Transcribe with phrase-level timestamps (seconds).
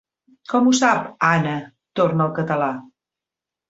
[0.53, 1.55] Com ho sap, Anna?
[1.69, 2.75] —torna al català—.